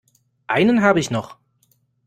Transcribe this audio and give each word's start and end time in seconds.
Einen 0.47 0.81
habe 0.81 0.99
ich 0.99 1.11
noch. 1.11 1.37